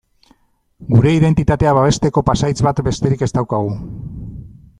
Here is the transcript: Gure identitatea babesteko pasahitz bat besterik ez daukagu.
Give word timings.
Gure 0.93 1.11
identitatea 1.17 1.75
babesteko 1.81 2.25
pasahitz 2.31 2.59
bat 2.69 2.83
besterik 2.89 3.25
ez 3.27 3.31
daukagu. 3.37 3.75